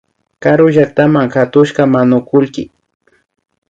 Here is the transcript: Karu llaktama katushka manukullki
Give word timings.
Karu 0.43 0.67
llaktama 0.75 1.21
katushka 1.33 1.81
manukullki 1.93 2.63